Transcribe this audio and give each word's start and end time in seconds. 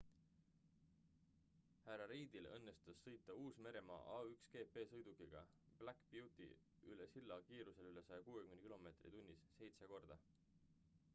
hr 1.87 2.03
reidil 2.11 2.45
õnnestus 2.53 3.01
sõita 3.07 3.35
uus-meremaa 3.41 3.99
a1gp-sõidukiga 4.15 5.43
black 5.83 6.09
beauty 6.15 6.47
üle 6.93 7.07
silla 7.13 7.37
kiirustel 7.51 7.91
üle 7.93 8.03
160 8.07 8.63
km/h 8.63 9.53
seitse 9.61 9.91
korda 9.93 10.19